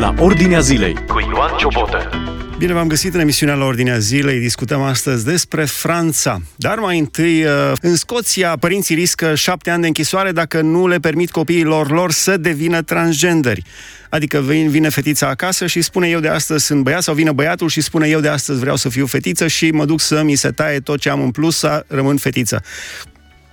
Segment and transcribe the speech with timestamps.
[0.00, 2.10] la Ordinea Zilei cu Ioan Ciobotă.
[2.58, 4.38] Bine v-am găsit în emisiunea la Ordinea Zilei.
[4.38, 6.40] Discutăm astăzi despre Franța.
[6.56, 10.98] Dar mai întâi, uh, în Scoția, părinții riscă șapte ani de închisoare dacă nu le
[10.98, 13.62] permit copiilor lor să devină transgenderi.
[14.10, 17.80] Adică vine fetița acasă și spune eu de astăzi sunt băiat sau vine băiatul și
[17.80, 20.80] spune eu de astăzi vreau să fiu fetiță și mă duc să mi se taie
[20.80, 22.62] tot ce am în plus să rămân fetiță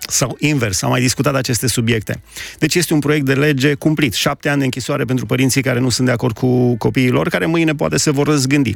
[0.07, 2.21] sau invers, am mai discutat aceste subiecte.
[2.59, 4.13] Deci este un proiect de lege cumplit.
[4.13, 7.45] Șapte ani de închisoare pentru părinții care nu sunt de acord cu copiii lor, care
[7.45, 8.75] mâine poate se vor răzgândi.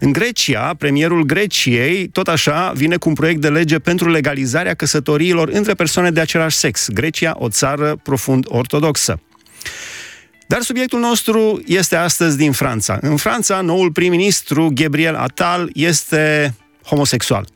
[0.00, 5.48] În Grecia, premierul Greciei, tot așa, vine cu un proiect de lege pentru legalizarea căsătoriilor
[5.48, 6.88] între persoane de același sex.
[6.88, 9.20] Grecia, o țară profund ortodoxă.
[10.46, 12.98] Dar subiectul nostru este astăzi din Franța.
[13.00, 17.46] În Franța, noul prim-ministru, Gabriel Attal, este homosexual.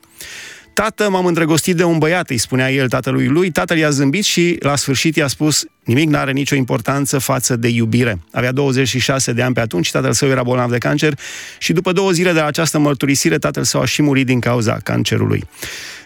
[0.74, 3.51] Tată, m-am îndrăgostit de un băiat, îi spunea el tatălui lui.
[3.51, 8.19] Tatăl i-a zâmbit și la sfârșit i-a spus nimic n-are nicio importanță față de iubire.
[8.33, 11.19] Avea 26 de ani pe atunci, tatăl său era bolnav de cancer
[11.58, 14.78] și după două zile de la această mărturisire, tatăl său a și murit din cauza
[14.83, 15.44] cancerului.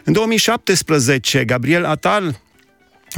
[0.05, 2.41] În 2017, Gabriel Atal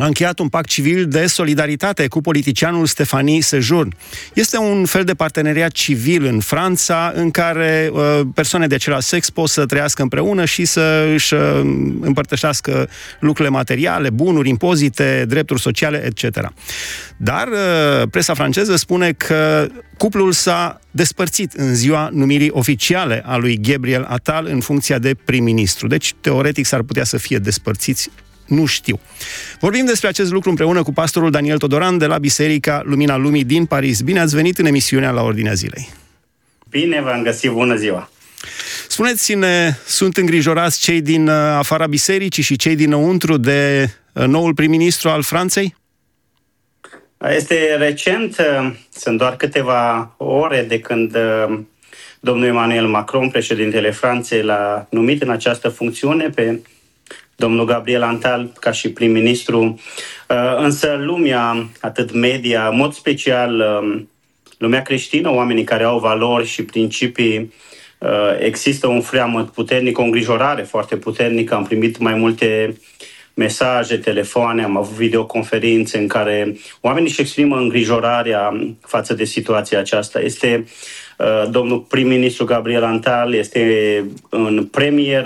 [0.00, 3.94] a încheiat un pact civil de solidaritate cu politicianul Stefanie Sejurn.
[4.34, 9.30] Este un fel de parteneriat civil în Franța în care uh, persoane de același sex
[9.30, 11.40] pot să trăiască împreună și să își uh,
[12.00, 12.88] împărtășească
[13.20, 16.52] lucrurile materiale, bunuri, impozite, drepturi sociale, etc.
[17.16, 23.58] Dar uh, presa franceză spune că cuplul s-a despărțit în ziua numirii oficiale a lui
[23.60, 25.86] Gabriel Attal în funcția de prim-ministru.
[25.86, 28.10] Deci, teoretic, s-ar putea să fie despărțiți
[28.50, 29.00] nu știu.
[29.60, 33.66] Vorbim despre acest lucru împreună cu pastorul Daniel Todoran de la Biserica Lumina Lumii din
[33.66, 34.00] Paris.
[34.00, 35.88] Bine ați venit în emisiunea la Ordinea Zilei.
[36.70, 38.10] Bine v-am găsit, bună ziua!
[38.88, 45.08] Spuneți-ne, sunt îngrijorați cei din uh, afara bisericii și cei dinăuntru de uh, noul prim-ministru
[45.08, 45.74] al Franței?
[47.36, 51.16] Este recent, uh, sunt doar câteva ore de când
[52.20, 56.60] domnul Emmanuel Macron, președintele Franței, l-a numit în această funcțiune pe
[57.40, 59.80] domnul Gabriel Antal ca și prim-ministru,
[60.28, 64.08] uh, însă lumea, atât media, în mod special um,
[64.58, 67.52] lumea creștină, oamenii care au valori și principii,
[67.98, 71.54] uh, există un freamăt puternic, o îngrijorare foarte puternică.
[71.54, 72.76] Am primit mai multe
[73.34, 80.20] mesaje, telefoane, am avut videoconferințe în care oamenii își exprimă îngrijorarea față de situația aceasta.
[80.20, 80.64] Este
[81.18, 85.24] uh, domnul prim-ministru Gabriel Antal, este în premier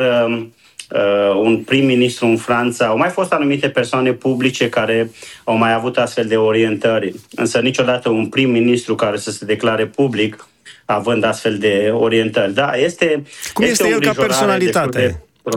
[0.94, 5.10] uh, un prim-ministru în Franța, au mai fost anumite persoane publice care
[5.44, 10.48] au mai avut astfel de orientări, însă niciodată un prim-ministru care să se declare public
[10.84, 12.54] având astfel de orientări.
[12.54, 13.22] Da, este
[13.52, 14.98] Cum este, este el ca personalitate?
[15.42, 15.50] De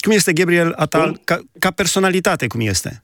[0.00, 3.02] cum este Gabriel Atal ca, ca personalitate, cum este?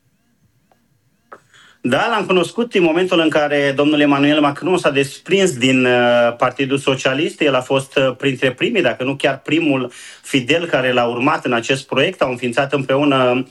[1.88, 6.78] Da, l-am cunoscut în momentul în care domnul Emmanuel Macron s-a desprins din uh, Partidul
[6.78, 7.41] Socialist.
[7.41, 9.92] El a fost uh, printre primii, dacă nu chiar primul
[10.22, 12.22] fidel care l-a urmat în acest proiect.
[12.22, 13.46] Au înființat împreună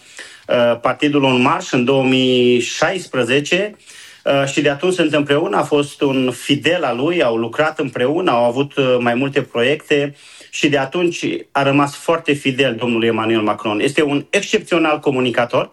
[0.47, 3.75] uh, Partidul în Marș în 2016
[4.45, 5.57] și de atunci sunt împreună.
[5.57, 10.15] A fost un fidel al lui, au lucrat împreună, au avut mai multe proiecte
[10.49, 13.79] și de atunci a rămas foarte fidel domnul Emmanuel Macron.
[13.79, 15.71] Este un excepțional comunicator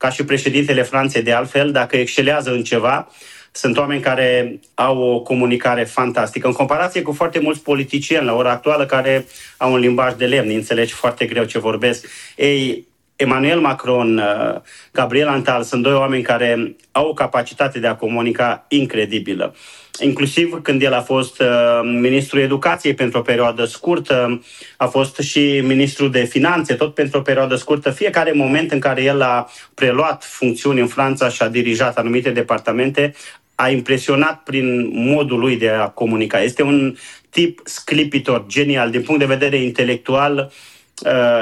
[0.00, 3.08] ca și președintele Franței de altfel, dacă excelează în ceva,
[3.52, 8.50] sunt oameni care au o comunicare fantastică, în comparație cu foarte mulți politicieni la ora
[8.50, 12.06] actuală care au un limbaj de lemn, înțelegi foarte greu ce vorbesc.
[12.36, 14.60] Ei, Emmanuel Macron, uh,
[14.92, 19.54] Gabriel Antal sunt doi oameni care au o capacitate de a comunica incredibilă
[20.00, 24.42] inclusiv când el a fost uh, ministrul educației pentru o perioadă scurtă,
[24.76, 27.90] a fost și ministrul de finanțe, tot pentru o perioadă scurtă.
[27.90, 33.14] Fiecare moment în care el a preluat funcțiuni în Franța și a dirijat anumite departamente,
[33.54, 36.40] a impresionat prin modul lui de a comunica.
[36.40, 36.96] Este un
[37.30, 40.79] tip sclipitor, genial, din punct de vedere intelectual, uh,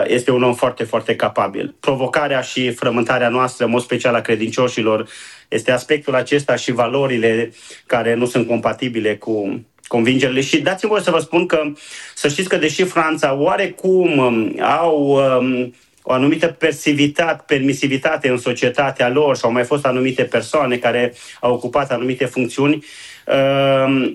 [0.06, 1.74] este un om foarte, foarte capabil.
[1.80, 5.08] Provocarea și frământarea noastră, în mod special a credincioșilor,
[5.48, 7.52] este aspectul acesta și valorile
[7.86, 10.40] care nu sunt compatibile cu convingerile.
[10.40, 11.62] Și dați-mi voi să vă spun că,
[12.14, 15.08] să știți că deși Franța oarecum um, au
[15.40, 21.14] um, o anumită persivitate, permisivitate în societatea lor și au mai fost anumite persoane care
[21.40, 23.17] au ocupat anumite funcțiuni, Ehm,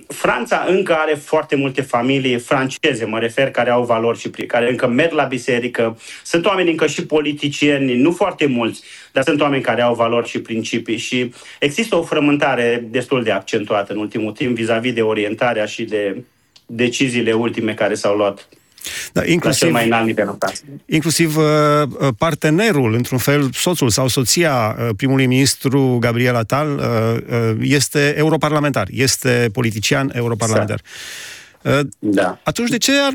[0.08, 4.88] Franța încă are foarte multe familii franceze, mă refer, care au valori și care încă
[4.88, 5.98] merg la biserică.
[6.24, 10.42] Sunt oameni încă și politicieni, nu foarte mulți, dar sunt oameni care au valori și
[10.42, 15.84] principii și există o frământare destul de accentuată în ultimul timp vis-a-vis de orientarea și
[15.84, 16.24] de
[16.66, 18.48] deciziile ultime care s-au luat.
[19.12, 20.38] Da, inclusiv, la cel mai înalt nivel
[20.86, 21.44] Inclusiv uh,
[21.88, 26.82] uh, partenerul, într-un fel, soțul sau soția uh, primului ministru Gabriel Atal
[27.60, 30.82] este europarlamentar, este politician europarlamentar.
[31.62, 31.94] Exact.
[32.00, 32.40] Da.
[32.44, 33.14] Atunci de ce ar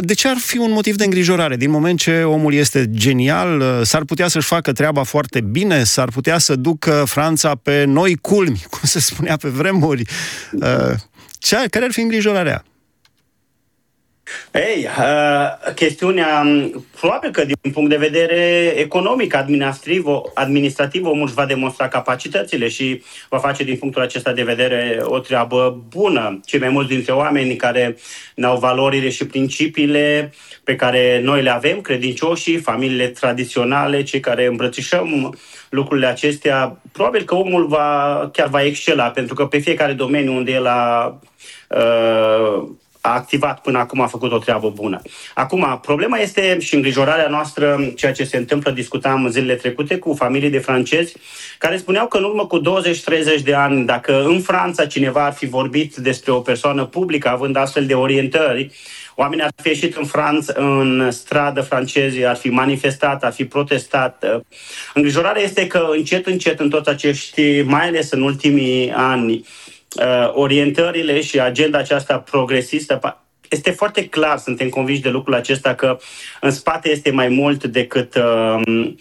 [0.00, 1.56] de ce ar fi un motiv de îngrijorare?
[1.56, 6.38] Din moment ce omul este genial, s-ar putea să-și facă treaba foarte bine, s-ar putea
[6.38, 10.02] să ducă Franța pe noi culmi, cum se spunea pe vremuri.
[11.38, 12.64] Ce, care ar fi îngrijorarea?
[14.52, 20.04] Ei, uh, chestiunea, um, probabil că din punct de vedere economic, administrativ,
[20.34, 25.18] administrativ omul își va demonstra capacitățile și va face din punctul acesta de vedere o
[25.18, 26.40] treabă bună.
[26.44, 27.96] Cei mai mulți dintre oameni care
[28.34, 30.32] ne-au valorile și principiile
[30.64, 35.38] pe care noi le avem, credincioșii, familiile tradiționale, cei care îmbrățișăm
[35.68, 40.52] lucrurile acestea, probabil că omul va, chiar va excela, pentru că pe fiecare domeniu unde
[40.52, 41.18] el a
[41.68, 42.68] uh,
[43.06, 45.02] a activat până acum, a făcut o treabă bună.
[45.34, 50.50] Acum, problema este și îngrijorarea noastră, ceea ce se întâmplă, discutam zilele trecute cu familii
[50.50, 51.16] de francezi,
[51.58, 52.62] care spuneau că în urmă cu 20-30
[53.42, 57.86] de ani, dacă în Franța cineva ar fi vorbit despre o persoană publică având astfel
[57.86, 58.72] de orientări,
[59.16, 64.24] Oamenii ar fi ieșit în Franța, în stradă francezii, ar fi manifestat, ar fi protestat.
[64.94, 69.44] Îngrijorarea este că încet, încet, în toți acești, mai ales în ultimii ani,
[69.94, 72.98] uh, orientările și agenda aceasta progresistă
[73.48, 75.98] este foarte clar, suntem convinși de lucrul acesta că
[76.40, 78.92] în spate este mai mult decât uh,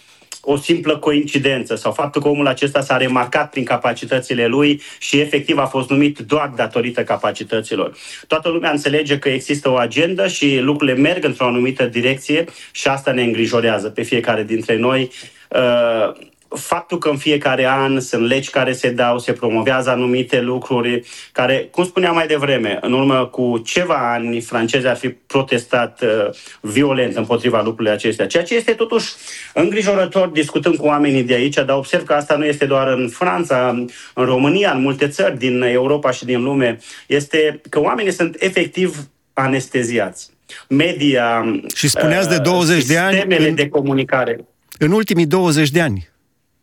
[0.46, 5.58] o simplă coincidență sau faptul că omul acesta s-a remarcat prin capacitățile lui și efectiv
[5.58, 7.98] a fost numit doar datorită capacităților.
[8.28, 13.12] Toată lumea înțelege că există o agendă și lucrurile merg într-o anumită direcție și asta
[13.12, 15.12] ne îngrijorează pe fiecare dintre noi.
[15.50, 21.04] Uh, faptul că în fiecare an sunt legi care se dau, se promovează anumite lucruri
[21.32, 26.30] care, cum spuneam mai devreme, în urmă cu ceva ani francezii ar fi protestat uh,
[26.62, 29.14] violent împotriva lucrurilor acestea, ceea ce este totuși
[29.54, 33.68] îngrijorător discutând cu oamenii de aici, dar observ că asta nu este doar în Franța,
[34.14, 39.08] în România, în multe țări din Europa și din lume, este că oamenii sunt efectiv
[39.34, 40.32] anesteziați.
[40.70, 41.46] Media,
[41.76, 44.46] și spuneați de 20 uh, de ani de comunicare.
[44.78, 46.12] În ultimii 20 de ani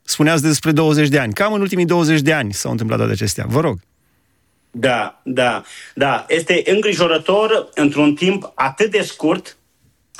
[0.02, 1.32] spuneați despre 20 de ani.
[1.32, 3.44] Cam în ultimii 20 de ani s-au întâmplat toate acestea.
[3.48, 3.78] Vă rog.
[4.70, 5.62] Da, da,
[5.94, 6.24] da.
[6.28, 9.56] Este îngrijorător într-un timp atât de scurt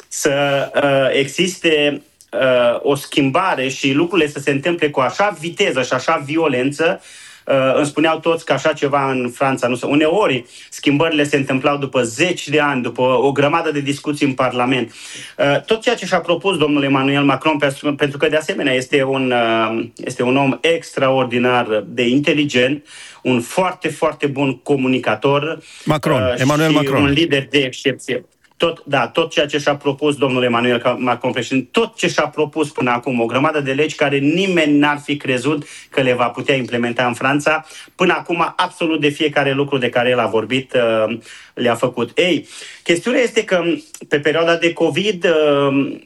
[0.08, 5.92] să uh, existe uh, o schimbare și lucrurile să se întâmple cu așa viteză și
[5.92, 7.29] așa violență Uh,
[7.74, 9.86] îmi spuneau toți că așa ceva în Franța nu se...
[9.86, 14.92] Uneori schimbările se întâmplau după zeci de ani, după o grămadă de discuții în Parlament.
[15.38, 17.58] Uh, tot ceea ce și-a propus domnul Emmanuel Macron,
[17.96, 22.86] pentru că de asemenea este un, uh, este un om extraordinar de inteligent,
[23.22, 25.62] un foarte, foarte bun comunicator.
[25.84, 27.02] Macron, Emmanuel Macron.
[27.02, 28.24] un lider de excepție
[28.60, 32.70] tot, da, tot ceea ce și-a propus domnul Emanuel Macron președinte, tot ce și-a propus
[32.70, 36.54] până acum, o grămadă de legi care nimeni n-ar fi crezut că le va putea
[36.54, 41.18] implementa în Franța, până acum absolut de fiecare lucru de care el a vorbit uh,
[41.60, 42.18] le-a făcut.
[42.18, 42.48] Ei,
[42.82, 43.62] chestiunea este că
[44.08, 45.98] pe perioada de COVID uh,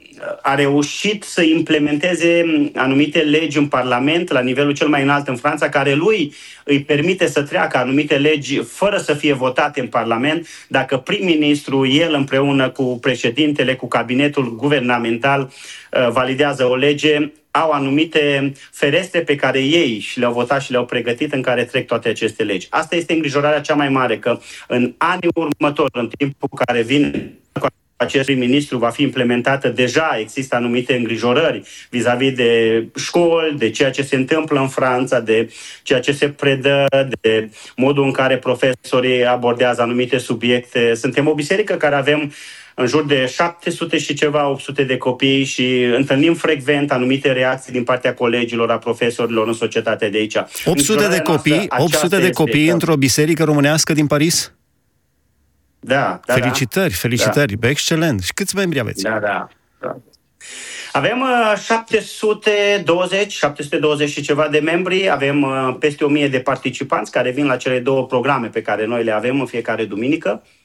[0.43, 5.69] a reușit să implementeze anumite legi în Parlament la nivelul cel mai înalt în Franța,
[5.69, 6.35] care lui
[6.65, 12.15] îi permite să treacă anumite legi fără să fie votate în Parlament, dacă prim-ministru, el
[12.15, 15.41] împreună cu președintele, cu cabinetul guvernamental,
[15.93, 20.85] uh, validează o lege, au anumite ferestre pe care ei și le-au votat și le-au
[20.85, 22.67] pregătit în care trec toate aceste legi.
[22.71, 27.33] Asta este îngrijorarea cea mai mare, că în anii următori, în timpul care vin
[27.97, 34.03] acest prim-ministru va fi implementată, deja există anumite îngrijorări vis-a-vis de școli, de ceea ce
[34.03, 35.53] se întâmplă în Franța, de
[35.83, 36.87] ceea ce se predă,
[37.21, 40.95] de modul în care profesorii abordează anumite subiecte.
[40.95, 42.33] Suntem o biserică care avem
[42.75, 47.85] în jur de 700 și ceva, 800 de copii și întâlnim frecvent anumite reacții din
[47.85, 50.37] partea colegilor, a profesorilor în societatea de aici.
[50.65, 54.53] 800 de copii, 800 de copii într-o biserică românească din Paris?
[55.81, 56.35] Da, da.
[56.35, 56.97] Felicitări, da.
[56.97, 57.69] felicitări, da.
[57.69, 58.23] excelent.
[58.23, 59.03] Și câți membri aveți?
[59.03, 59.49] Da, da.
[59.81, 59.97] da.
[60.93, 67.31] Avem uh, 720, 720 și ceva de membri, avem uh, peste 1000 de participanți care
[67.31, 70.43] vin la cele două programe pe care noi le avem în fiecare duminică.
[70.43, 70.64] Uh,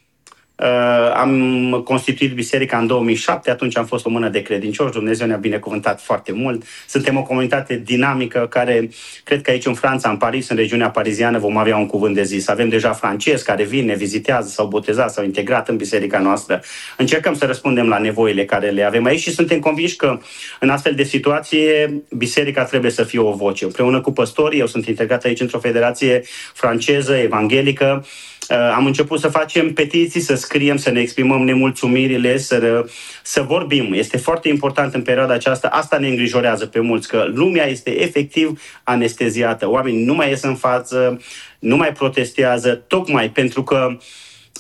[1.14, 6.02] am constituit biserica în 2007, atunci am fost o mână de credincioși, Dumnezeu ne-a binecuvântat
[6.02, 6.64] foarte mult.
[6.88, 8.90] Suntem o comunitate dinamică care,
[9.24, 12.24] cred că aici în Franța, în Paris, în regiunea pariziană, vom avea un cuvânt de
[12.24, 12.48] zis.
[12.48, 16.62] Avem deja francezi care vin, ne vizitează, s-au botezat, s-au integrat în biserica noastră.
[16.98, 20.20] Încercăm să răspundem la nevoile care le avem aici și suntem convinși că
[20.60, 23.66] în astfel de situație biserica trebuie să fie o voce.
[23.66, 26.24] Împreună cu păstorii, eu sunt integrat aici într-o federație
[26.54, 28.06] franceză, evanghelică,
[28.54, 32.86] am început să facem petiții, să scriem, să ne exprimăm nemulțumirile, să,
[33.24, 33.94] să vorbim.
[33.94, 35.68] Este foarte important în perioada aceasta.
[35.68, 39.70] Asta ne îngrijorează pe mulți, că lumea este efectiv anesteziată.
[39.70, 41.22] Oamenii nu mai ies în față,
[41.60, 43.98] nu mai protestează, tocmai pentru că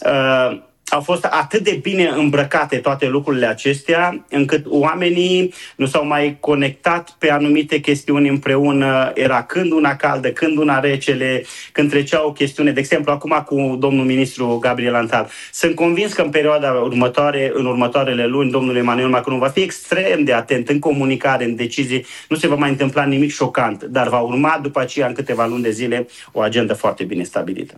[0.05, 6.37] uh, au fost atât de bine îmbrăcate toate lucrurile acestea, încât oamenii nu s-au mai
[6.39, 9.11] conectat pe anumite chestiuni împreună.
[9.15, 12.71] Era când una caldă, când una recele, când trecea o chestiune.
[12.71, 15.29] De exemplu, acum cu domnul ministru Gabriel Antal.
[15.53, 20.23] Sunt convins că în perioada următoare, în următoarele luni, domnul Emmanuel Macron va fi extrem
[20.23, 22.05] de atent în comunicare, în decizii.
[22.29, 25.63] Nu se va mai întâmpla nimic șocant, dar va urma după aceea, în câteva luni
[25.63, 27.73] de zile, o agendă foarte bine stabilită.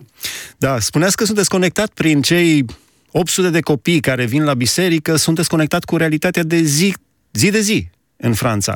[0.57, 2.65] Da, spuneați că sunteți conectat prin cei
[3.11, 6.95] 800 de copii care vin la biserică, sunteți conectat cu realitatea de zi,
[7.31, 8.75] zi de zi în Franța.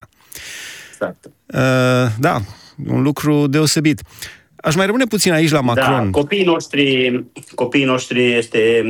[0.91, 1.25] Exact.
[1.25, 2.41] Uh, da,
[2.87, 4.01] un lucru deosebit.
[4.65, 6.03] Aș mai rămâne puțin aici la da, Macron.
[6.03, 7.23] Da, copiii noștri,
[7.55, 8.83] copiii noștri este,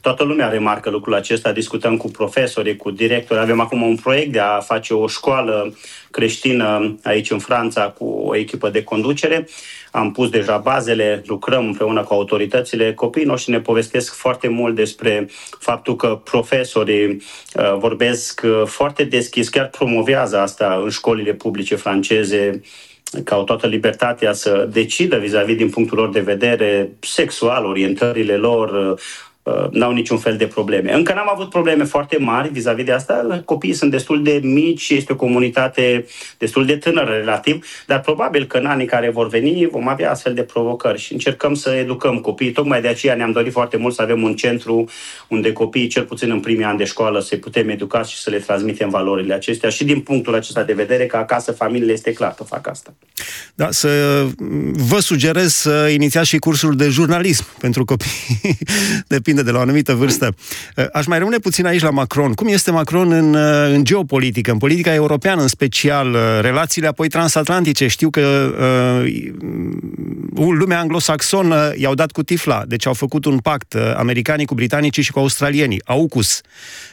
[0.00, 4.38] toată lumea remarcă lucrul acesta, discutăm cu profesori, cu directori, avem acum un proiect de
[4.38, 5.76] a face o școală
[6.10, 9.48] creștină aici în Franța cu o echipă de conducere.
[9.90, 12.94] Am pus deja bazele, lucrăm împreună cu autoritățile.
[12.94, 19.48] Copiii noștri ne povestesc foarte mult despre faptul că profesorii uh, vorbesc uh, foarte deschis,
[19.48, 22.60] chiar promovează asta în școlile publice franceze,
[23.24, 28.70] că au toată libertatea să decidă vis-a-vis din punctul lor de vedere sexual, orientările lor,
[28.72, 28.98] Uh,
[29.70, 30.94] n-au niciun fel de probleme.
[30.94, 33.42] Încă n-am avut probleme foarte mari vis-a-vis de asta.
[33.44, 36.06] Copiii sunt destul de mici, este o comunitate
[36.38, 40.34] destul de tânără relativ, dar probabil că în anii care vor veni vom avea astfel
[40.34, 42.52] de provocări și încercăm să educăm copiii.
[42.52, 44.88] Tocmai de aceea ne-am dorit foarte mult să avem un centru
[45.28, 48.38] unde copiii, cel puțin în primii ani de școală, să putem educa și să le
[48.38, 52.44] transmitem valorile acestea și din punctul acesta de vedere că acasă familiile este clar că
[52.44, 52.94] fac asta.
[53.54, 53.88] Da, să
[54.72, 58.10] vă sugerez să inițiați și cursul de jurnalism pentru copii.
[59.06, 60.34] Depinde depinde de la o anumită vârstă.
[60.76, 62.32] Uh, aș mai rămâne puțin aici la Macron.
[62.32, 67.08] Cum este Macron în, uh, în geopolitică, în politica europeană în special, uh, relațiile apoi
[67.08, 67.86] transatlantice?
[67.86, 68.54] Știu că
[69.04, 74.54] uh, lumea anglosaxonă i-au dat cu tifla, deci au făcut un pact, uh, americanii cu
[74.54, 76.40] britanicii și cu australienii, AUKUS,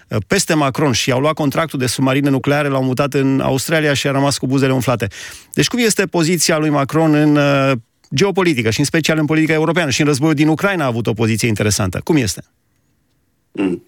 [0.08, 4.08] uh, peste Macron și au luat contractul de submarine nucleare, l-au mutat în Australia și
[4.08, 5.08] a rămas cu buzele umflate.
[5.53, 7.72] Deci cum este poziția lui Macron în uh,
[8.15, 11.13] geopolitică și în special în politica europeană și în războiul din Ucraina a avut o
[11.13, 12.01] poziție interesantă.
[12.03, 12.43] Cum este?
[13.51, 13.83] Mm.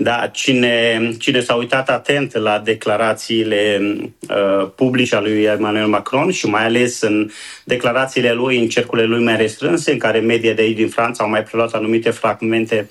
[0.00, 3.80] Da, cine, cine s-a uitat atent la declarațiile
[4.28, 7.30] uh, publice ale lui Emmanuel Macron și mai ales în
[7.64, 11.30] declarațiile lui în cercurile lui mai restrânse, în care media de aici din Franța au
[11.30, 12.88] mai preluat anumite fragmente,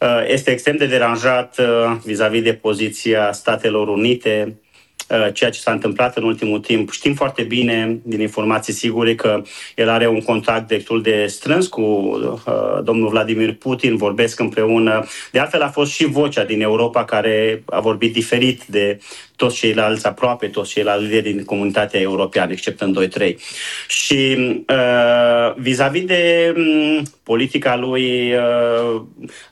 [0.00, 4.62] uh, este extrem de deranjat uh, vis-a-vis de poziția Statelor Unite, Uh,
[5.32, 6.90] ceea ce s-a întâmplat în ultimul timp.
[6.90, 9.42] Știm foarte bine, din informații sigure, că
[9.76, 15.04] el are un contact destul de strâns cu uh, domnul Vladimir Putin, vorbesc împreună.
[15.32, 18.98] De altfel a fost și vocea din Europa care a vorbit diferit de
[19.42, 23.34] toți ceilalți, aproape toți ceilalți lideri din comunitatea europeană, exceptând 2-3.
[23.88, 24.36] Și
[24.68, 29.02] uh, vis-a-vis de um, politica lui uh,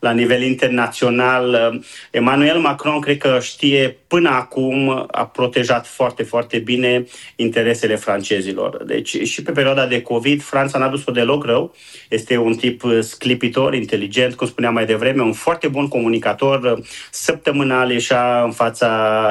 [0.00, 1.80] la nivel internațional, uh,
[2.10, 7.04] Emmanuel Macron cred că știe până acum a protejat foarte, foarte bine
[7.36, 8.84] interesele francezilor.
[8.84, 11.74] Deci și pe perioada de COVID, Franța n-a dus-o deloc rău.
[12.08, 16.80] Este un tip sclipitor, inteligent, cum spuneam mai devreme, un foarte bun comunicator.
[17.10, 18.88] Săptămânal ieșea în fața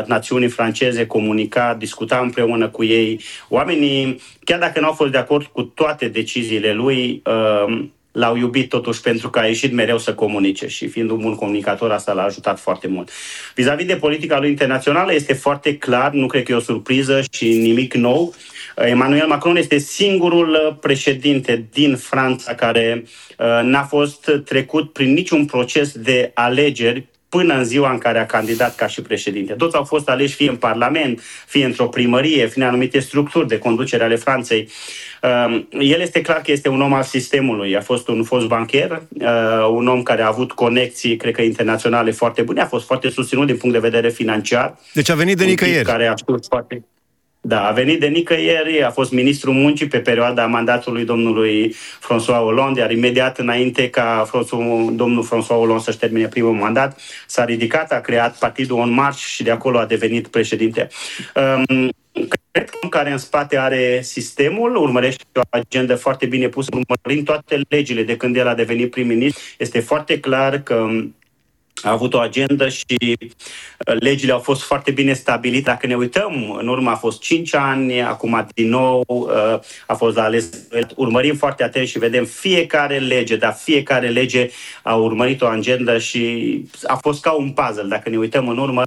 [0.08, 3.22] națiunii franceze, comunica, discuta împreună cu ei.
[3.50, 8.70] Oamenii, chiar dacă nu au fost de acord cu toate deciziile lui, uh, l-au iubit
[8.70, 12.24] totuși pentru că a ieșit mereu să comunice și fiind un bun comunicator, asta l-a
[12.24, 13.10] ajutat foarte mult.
[13.56, 17.48] Vis-a-vis de politica lui internațională, este foarte clar, nu cred că e o surpriză și
[17.48, 18.34] nimic nou.
[18.76, 23.04] Emmanuel Macron este singurul președinte din Franța care
[23.38, 28.26] uh, n-a fost trecut prin niciun proces de alegeri până în ziua în care a
[28.26, 29.54] candidat ca și președinte.
[29.54, 33.58] Toți au fost aleși fie în Parlament, fie într-o primărie, fie în anumite structuri de
[33.58, 34.70] conducere ale Franței.
[35.22, 37.78] Um, el este clar că este un om al sistemului.
[37.78, 42.12] A fost un fost bancher, uh, un om care a avut conexii, cred că internaționale
[42.12, 44.78] foarte bune, a fost foarte susținut din punct de vedere financiar.
[44.94, 45.86] Deci a venit de nicăieri.
[45.86, 46.84] Care a știut foarte...
[47.42, 52.80] Da, a venit de nicăieri, a fost ministrul muncii pe perioada mandatului domnului François Hollande,
[52.80, 54.30] iar imediat înainte ca
[54.92, 59.44] domnul François Hollande să-și termine primul mandat, s-a ridicat, a creat partidul On March și
[59.44, 60.88] de acolo a devenit președinte.
[61.36, 61.90] Um,
[62.52, 67.62] cred că care în spate are sistemul, urmărește o agendă foarte bine pusă, urmărind toate
[67.70, 70.88] legile de când el a devenit prim-ministru, este foarte clar că
[71.82, 75.70] a avut o agendă și uh, legile au fost foarte bine stabilite.
[75.70, 80.16] Dacă ne uităm, în urmă a fost 5 ani, acum din nou uh, a fost
[80.16, 80.50] la ales.
[80.96, 84.50] Urmărim foarte atent și vedem fiecare lege, dar fiecare lege
[84.84, 87.88] a urmărit o agendă și a fost ca un puzzle.
[87.88, 88.84] Dacă ne uităm în urmă,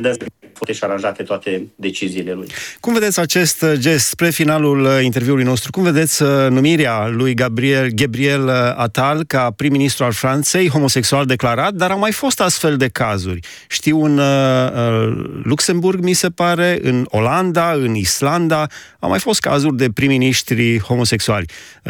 [0.00, 0.28] vedem
[0.60, 2.46] făcute și aranjate toate deciziile lui.
[2.80, 5.70] Cum vedeți acest gest spre finalul uh, interviului nostru?
[5.70, 11.72] Cum vedeți uh, numirea lui Gabriel, Gabriel uh, Attal ca prim-ministru al Franței, homosexual declarat,
[11.72, 13.40] dar au mai fost astfel de cazuri.
[13.68, 14.24] Știu în uh,
[15.42, 18.66] Luxemburg, mi se pare, în Olanda, în Islanda,
[18.98, 21.46] au mai fost cazuri de prim-ministri homosexuali.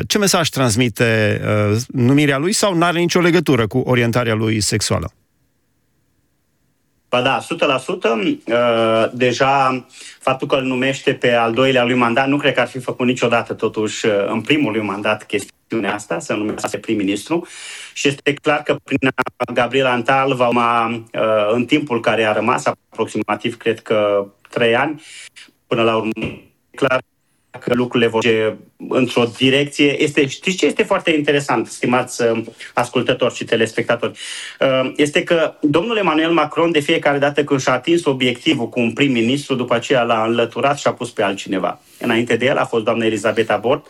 [0.06, 5.12] Ce mesaj transmite uh, numirea lui sau nu are nicio legătură cu orientarea lui sexuală?
[7.10, 7.42] Ba da, 100%.
[8.46, 9.86] Uh, deja
[10.18, 13.06] faptul că îl numește pe al doilea lui mandat, nu cred că ar fi făcut
[13.06, 17.46] niciodată totuși uh, în primul lui mandat chestiunea asta, să numească prim-ministru.
[17.92, 18.98] Și este clar că prin
[19.54, 25.02] Gabriel Antal va urma uh, în timpul care a rămas, aproximativ, cred că trei ani,
[25.66, 26.10] până la urmă,
[26.76, 27.00] clar
[27.58, 28.24] că lucrurile vor
[28.88, 30.02] într-o direcție.
[30.02, 34.18] Este, știți ce este foarte interesant, stimați uh, ascultători și telespectatori?
[34.60, 38.92] Uh, este că domnul Emmanuel Macron, de fiecare dată când și-a atins obiectivul cu un
[38.92, 41.80] prim-ministru, după aceea l-a înlăturat și a pus pe altcineva.
[41.98, 43.86] Înainte de el a fost doamna Elisabeta Bort,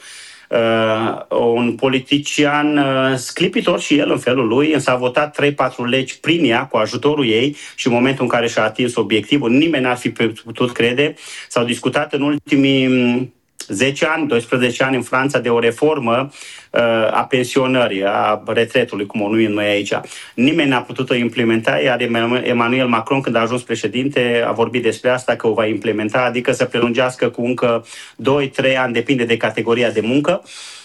[0.49, 5.55] uh, un politician uh, sclipitor și el în felul lui, însă a votat 3-4
[5.89, 9.85] legi prin ea, cu ajutorul ei și în momentul în care și-a atins obiectivul, nimeni
[9.85, 10.11] n-ar fi
[10.45, 11.15] putut crede.
[11.49, 13.39] S-au discutat în ultimii
[13.71, 16.31] 10 ani, 12 ani în Franța de o reformă
[16.71, 19.93] uh, a pensionării, a retretului, cum o numim noi aici.
[20.35, 22.01] Nimeni n-a putut-o implementa, iar
[22.43, 26.53] Emmanuel Macron, când a ajuns președinte, a vorbit despre asta că o va implementa, adică
[26.53, 27.87] să prelungească cu încă
[28.73, 30.43] 2-3 ani, depinde de categoria de muncă.
[30.45, 30.80] Uh, uh,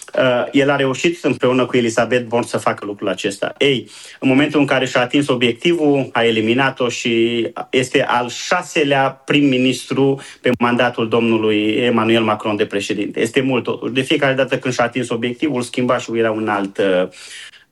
[0.52, 3.54] el a reușit împreună cu Elisabeth Born să facă lucrul acesta.
[3.58, 10.20] Ei, în momentul în care și-a atins obiectivul, a eliminat-o și este al șaselea prim-ministru
[10.40, 13.20] pe mandatul domnului Emmanuel Macron de președinte.
[13.20, 13.92] Este mult totuși.
[13.92, 17.08] De fiecare dată când și-a atins obiectivul, schimba și era un alt uh,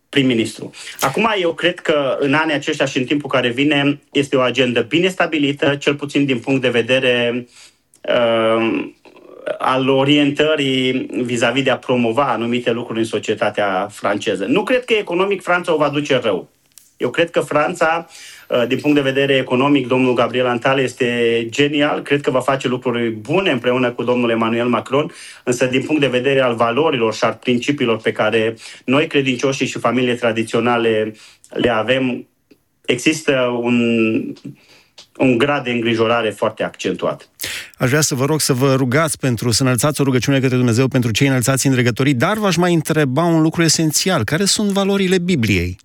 [0.09, 0.71] prim-ministru.
[1.01, 4.81] Acum, eu cred că în anii aceștia și în timpul care vine, este o agendă
[4.81, 7.47] bine stabilită, cel puțin din punct de vedere
[8.09, 8.93] uh,
[9.59, 14.45] al orientării vis-a-vis de a promova anumite lucruri în societatea franceză.
[14.45, 16.49] Nu cred că economic Franța o va duce rău.
[16.97, 18.07] Eu cred că Franța,
[18.49, 22.69] uh, din punct de vedere economic, domnul Gabriel Antal este genial, cred că va face
[22.69, 25.13] lucruri bune împreună cu domnul Emmanuel Macron,
[25.45, 29.79] însă din punct de vedere al valorilor și al principiilor pe care noi credincioșii și
[29.79, 31.15] familiile tradiționale
[31.49, 32.27] le avem,
[32.85, 33.77] există un,
[35.19, 37.29] un grad de îngrijorare foarte accentuat.
[37.79, 40.89] Aș vrea să vă rog să vă rugați pentru, să înălțați o rugăciune către Dumnezeu
[40.89, 44.25] pentru cei înălțați în dregătorii, dar v-aș mai întreba un lucru esențial.
[44.25, 45.77] Care sunt valorile Bibliei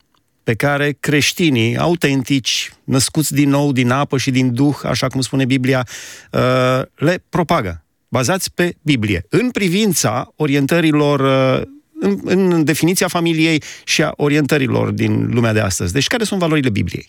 [0.43, 5.45] pe care creștinii autentici, născuți din nou din apă și din duh, așa cum spune
[5.45, 5.87] Biblia,
[6.31, 11.67] uh, le propagă, bazați pe Biblie, în privința orientărilor uh,
[11.99, 15.93] în, în definiția familiei și a orientărilor din lumea de astăzi.
[15.93, 17.07] Deci, care sunt valorile Bibliei?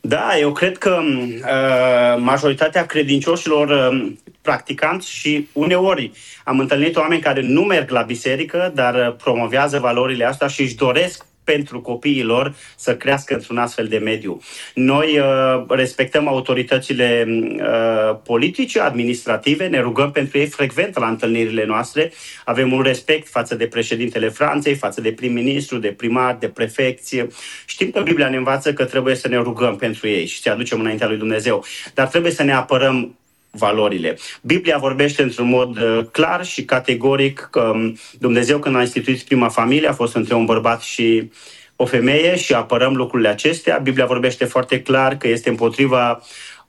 [0.00, 6.12] Da, eu cred că uh, majoritatea credincioșilor uh, practicanți și uneori
[6.44, 10.74] am întâlnit oameni care nu merg la biserică, dar uh, promovează valorile astea și își
[10.74, 14.40] doresc pentru copiii lor să crească într-un astfel de mediu.
[14.74, 22.12] Noi uh, respectăm autoritățile uh, politice, administrative, ne rugăm pentru ei frecvent la întâlnirile noastre,
[22.44, 27.26] avem un respect față de președintele Franței, față de prim-ministru, de primar, de prefecție.
[27.66, 30.80] Știm că Biblia ne învață că trebuie să ne rugăm pentru ei și să aducem
[30.80, 33.14] înaintea lui Dumnezeu, dar trebuie să ne apărăm
[33.50, 34.18] valorile.
[34.42, 39.48] Biblia vorbește într-un mod uh, clar și categoric că um, Dumnezeu când a instituit prima
[39.48, 41.30] familie a fost între un bărbat și
[41.76, 43.78] o femeie și apărăm lucrurile acestea.
[43.78, 46.20] Biblia vorbește foarte clar că este împotriva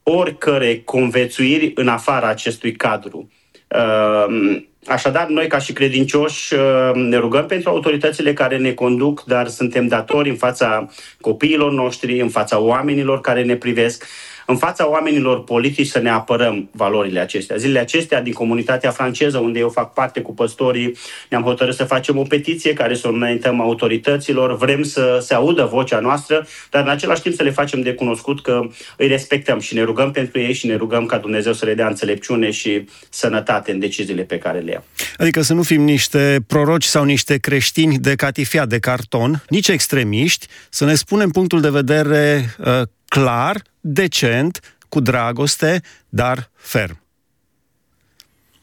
[0.04, 3.30] oricărei convețuiri în afara acestui cadru.
[3.68, 9.48] Uh, așadar, noi ca și credincioși uh, ne rugăm pentru autoritățile care ne conduc, dar
[9.48, 10.88] suntem datori în fața
[11.22, 14.06] copiilor noștri, în fața oamenilor care ne privesc,
[14.52, 17.56] în fața oamenilor politici să ne apărăm valorile acestea.
[17.56, 20.98] Zilele acestea, din comunitatea franceză, unde eu fac parte cu păstorii,
[21.30, 24.58] ne-am hotărât să facem o petiție care să o înaintăm autorităților.
[24.58, 28.42] Vrem să se audă vocea noastră, dar în același timp să le facem de cunoscut
[28.42, 28.62] că
[28.98, 31.88] îi respectăm și ne rugăm pentru ei și ne rugăm ca Dumnezeu să le dea
[31.88, 34.84] înțelepciune și sănătate în deciziile pe care le ia.
[35.18, 40.48] Adică să nu fim niște proroci sau niște creștini de catifia de carton, nici extremiști,
[40.70, 47.02] să ne spunem punctul de vedere uh, clar, decent, cu dragoste, dar ferm.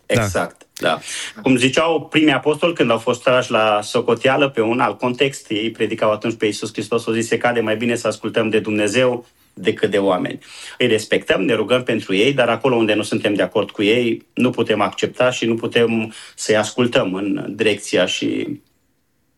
[0.07, 0.23] Da.
[0.23, 0.67] Exact.
[0.81, 1.01] Da.
[1.43, 5.71] Cum ziceau primii apostoli când au fost trași la socoteală pe un alt context, ei
[5.71, 9.27] predicau atunci pe Iisus Hristos, o zis, se cade mai bine să ascultăm de Dumnezeu
[9.55, 10.39] decât de oameni.
[10.79, 14.27] Îi respectăm, ne rugăm pentru ei, dar acolo unde nu suntem de acord cu ei,
[14.35, 18.61] nu putem accepta și nu putem să-i ascultăm în direcția și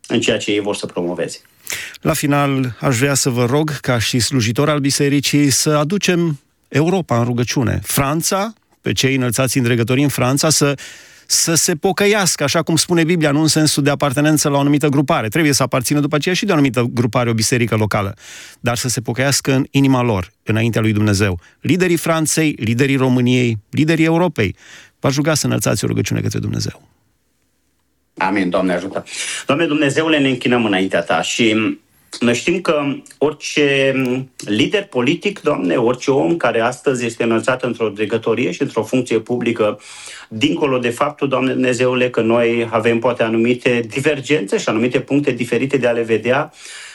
[0.08, 1.40] în ceea ce ei vor să promoveze.
[2.00, 7.18] La final, aș vrea să vă rog, ca și slujitor al bisericii, să aducem Europa
[7.18, 7.80] în rugăciune.
[7.82, 10.74] Franța, pe cei înălțați în dregătorii în Franța, să
[11.30, 14.88] să se pocăiască, așa cum spune Biblia, nu în sensul de apartenență la o anumită
[14.88, 15.28] grupare.
[15.28, 18.14] Trebuie să aparțină după aceea și de o anumită grupare, o biserică locală,
[18.60, 21.40] dar să se pocăiască în inima lor, înaintea lui Dumnezeu.
[21.60, 24.56] Liderii Franței, liderii României, liderii Europei,
[25.00, 26.88] v-aș ruga să înălțați o rugăciune către Dumnezeu.
[28.20, 29.04] Amin, Doamne ajută.
[29.46, 31.56] Doamne Dumnezeule, ne închinăm înaintea Ta și
[32.20, 32.82] noi știm că
[33.18, 33.94] orice
[34.46, 39.80] lider politic, Doamne, orice om care astăzi este înălțat într-o dregătorie și într-o funcție publică,
[40.28, 45.76] dincolo de faptul, Doamne Dumnezeule, că noi avem poate anumite divergențe și anumite puncte diferite
[45.76, 46.52] de a le vedea,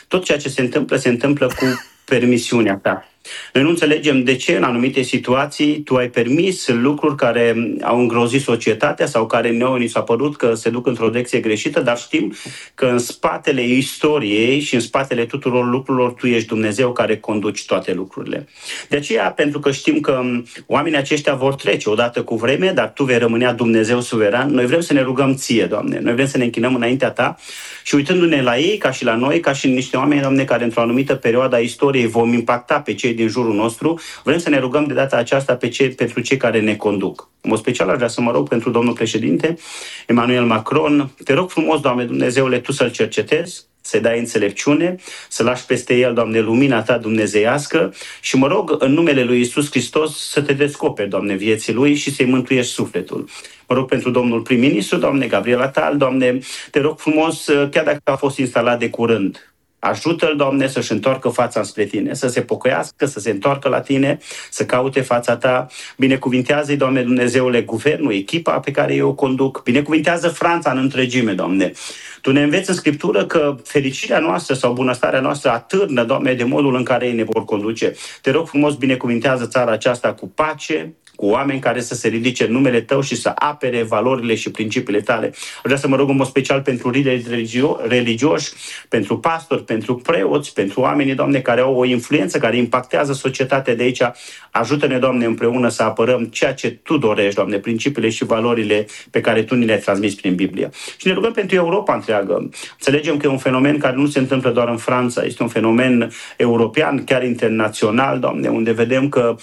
[0.07, 1.65] tot ceea ce se întâmplă, se întâmplă cu
[2.05, 3.09] permisiunea Ta.
[3.53, 8.41] Noi nu înțelegem de ce în anumite situații tu ai permis lucruri care au îngrozit
[8.41, 12.33] societatea sau care nouă ni s-a părut că se duc într-o direcție greșită, dar știm
[12.75, 17.93] că în spatele istoriei și în spatele tuturor lucrurilor tu ești Dumnezeu care conduci toate
[17.93, 18.47] lucrurile.
[18.89, 20.21] De aceea, pentru că știm că
[20.65, 24.81] oamenii aceștia vor trece odată cu vreme, dar tu vei rămânea Dumnezeu suveran, noi vrem
[24.81, 25.99] să ne rugăm ție, Doamne.
[25.99, 27.35] Noi vrem să ne închinăm înaintea ta
[27.83, 30.81] și uitându-ne la ei, ca și la noi, ca și niște oameni, Doamne, care într-o
[30.81, 34.85] anumită perioadă a istoriei vom impacta pe cei din jurul nostru, vrem să ne rugăm
[34.85, 37.29] de data aceasta pe cei, pentru cei care ne conduc.
[37.41, 39.57] În mod special aș vrea să mă rog pentru domnul președinte
[40.07, 41.11] Emmanuel Macron.
[41.23, 44.95] Te rog frumos, Doamne Dumnezeule, Tu să-l cercetezi, să dai înțelepciune,
[45.29, 49.69] să lași peste el, Doamne, lumina Ta dumnezeiască și mă rog în numele lui Isus
[49.69, 53.29] Hristos să te descoperi, Doamne, vieții lui și să-i mântuiești sufletul.
[53.67, 56.39] Mă rog pentru domnul prim-ministru, Doamne Gabriela Tal, Doamne,
[56.71, 59.54] te rog frumos, chiar dacă a fost instalat de curând,
[59.85, 64.17] Ajută-l, Doamne, să-și întoarcă fața spre Tine, să se pocăiască, să se întoarcă la Tine,
[64.49, 65.67] să caute fața Ta.
[65.97, 69.63] Binecuvintează-i, Doamne Dumnezeule, guvernul, echipa pe care eu o conduc.
[69.63, 71.71] Binecuvintează Franța în întregime, Doamne.
[72.21, 76.75] Tu ne înveți în Scriptură că fericirea noastră sau bunăstarea noastră atârnă, Doamne, de modul
[76.75, 77.93] în care ei ne vor conduce.
[78.21, 82.51] Te rog frumos, binecuvintează țara aceasta cu pace, cu oameni care să se ridice în
[82.51, 85.33] numele tău și să apere valorile și principiile tale.
[85.63, 88.51] Vreau să mă rog în mod special pentru lideri religio- religioși,
[88.89, 93.83] pentru pastori, pentru preoți, pentru oamenii, Doamne, care au o influență, care impactează societatea de
[93.83, 94.01] aici.
[94.51, 99.43] Ajută-ne, Doamne, împreună să apărăm ceea ce Tu dorești, Doamne, principiile și valorile pe care
[99.43, 100.69] Tu ni le-ai transmis prin Biblie.
[100.97, 102.49] Și ne rugăm pentru Europa întreagă.
[102.71, 106.11] Înțelegem că e un fenomen care nu se întâmplă doar în Franța, este un fenomen
[106.37, 109.35] european, chiar internațional, Doamne, unde vedem că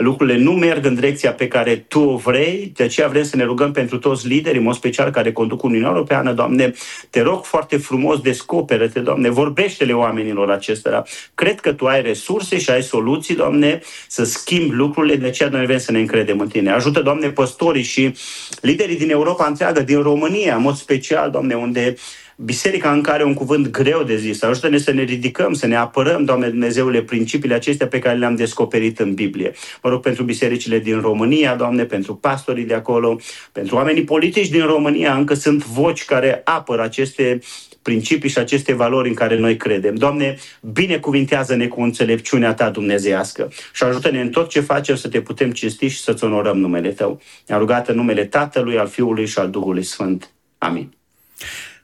[0.00, 3.44] lucrurile nu merg în direcția pe care Tu o vrei, de aceea vrem să ne
[3.44, 6.72] rugăm pentru toți liderii, în mod special care conduc Uniunea Europeană, Doamne,
[7.10, 11.02] te rog foarte frumos, descoperă-te, Doamne, vorbește-le oamenilor acestora.
[11.34, 15.66] Cred că Tu ai resurse și ai soluții, Doamne, să schimbi lucrurile, de aceea noi
[15.66, 16.70] vrem să ne încredem în Tine.
[16.70, 18.14] Ajută, Doamne, păstorii și
[18.60, 21.94] liderii din Europa întreagă, din România, în mod special, Doamne, unde
[22.44, 24.42] biserica în care un cuvânt greu de zis.
[24.42, 28.98] Ajută-ne să ne ridicăm, să ne apărăm, Doamne Dumnezeule, principiile acestea pe care le-am descoperit
[28.98, 29.52] în Biblie.
[29.82, 33.20] Mă rog pentru bisericile din România, Doamne, pentru pastorii de acolo,
[33.52, 35.14] pentru oamenii politici din România.
[35.14, 37.38] Încă sunt voci care apără aceste
[37.82, 39.94] principii și aceste valori în care noi credem.
[39.94, 45.50] Doamne, binecuvintează-ne cu înțelepciunea Ta dumnezeiască și ajută-ne în tot ce facem să te putem
[45.50, 47.20] cinsti și să-ți onorăm numele Tău.
[47.46, 50.30] Ne-a rugat în numele Tatălui, al Fiului și al Duhului Sfânt.
[50.58, 50.92] Amin.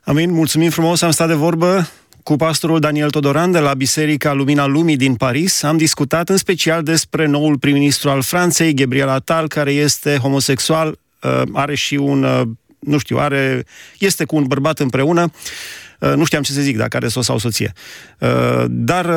[0.07, 1.89] Amin, mulțumim frumos, am stat de vorbă
[2.23, 5.63] cu pastorul Daniel Todoran de la Biserica Lumina Lumii din Paris.
[5.63, 11.43] Am discutat în special despre noul prim-ministru al Franței, Gabriel Attal, care este homosexual, uh,
[11.53, 12.43] are și un, uh,
[12.79, 13.65] nu știu, are,
[13.99, 15.31] este cu un bărbat împreună.
[16.01, 17.73] Uh, nu știam ce să zic, dacă are soț sau soție.
[18.69, 19.11] Dar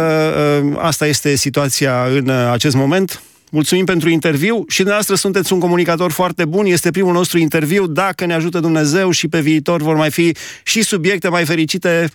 [0.77, 3.21] asta este situația în acest moment.
[3.51, 6.65] Mulțumim pentru interviu și dumneavoastră sunteți un comunicator foarte bun.
[6.65, 7.87] Este primul nostru interviu.
[7.87, 12.09] Dacă ne ajută Dumnezeu și pe viitor vor mai fi și subiecte mai fericite,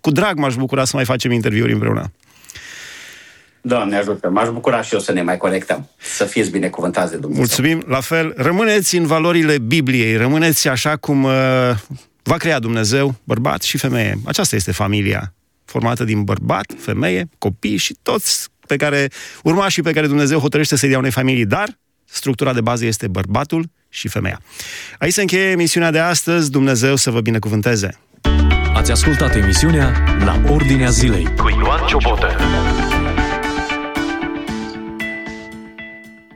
[0.00, 2.12] cu drag m-aș bucura să mai facem interviuri împreună.
[3.60, 5.88] Doamne ajută, m-aș bucura și eu să ne mai conectăm.
[5.98, 7.44] Să fiți binecuvântați de Dumnezeu.
[7.44, 8.32] Mulțumim, la fel.
[8.36, 11.32] Rămâneți în valorile Bibliei, rămâneți așa cum uh,
[12.22, 14.18] va crea Dumnezeu, bărbat și femeie.
[14.24, 19.08] Aceasta este familia, formată din bărbat, femeie, copii și toți pe care,
[19.42, 23.70] urmașii pe care Dumnezeu hotărăște să-i dea unei familii, dar structura de bază este bărbatul
[23.88, 24.40] și femeia.
[24.98, 26.50] Aici se încheie emisiunea de astăzi.
[26.50, 27.98] Dumnezeu să vă binecuvânteze!
[28.74, 29.92] Ați ascultat emisiunea
[30.24, 32.36] La Ordinea Zilei cu Ioan Ciobotă.